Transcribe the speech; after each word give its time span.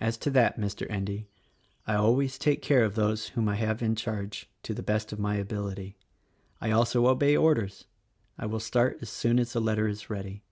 "As 0.00 0.16
to 0.24 0.30
that, 0.30 0.58
Mr. 0.58 0.86
Endy, 0.90 1.26
I 1.86 1.96
always 1.96 2.38
take 2.38 2.62
care 2.62 2.82
of 2.82 2.94
those 2.94 3.28
whom 3.36 3.46
I 3.46 3.56
have 3.56 3.82
in 3.82 3.94
charge, 3.94 4.48
to 4.62 4.72
the 4.72 4.82
best 4.82 5.12
of 5.12 5.18
my 5.18 5.34
ability. 5.36 5.96
I 6.62 6.70
also 6.70 7.06
obey 7.08 7.36
orders. 7.36 7.84
I 8.38 8.46
will 8.46 8.58
start 8.58 8.96
as 9.02 9.10
soon 9.10 9.38
as 9.38 9.52
the 9.52 9.60
letter 9.60 9.86
is 9.86 10.08
ready." 10.08 10.44